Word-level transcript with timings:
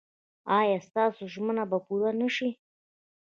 ایا 0.59 0.77
ستاسو 0.87 1.21
ژمنه 1.33 1.63
به 1.69 1.77
پوره 1.85 2.11
نه 2.21 2.29
شي؟ 2.35 2.49